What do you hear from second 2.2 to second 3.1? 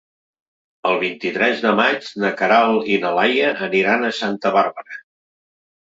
na Queralt i